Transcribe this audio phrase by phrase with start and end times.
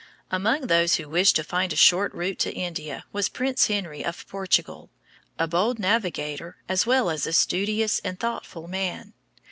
[0.31, 4.27] Among those who wished to find a short route to India was Prince Henry of
[4.27, 4.89] Portugal,
[5.37, 9.13] a bold navigator as well as a studious and thoughtful man.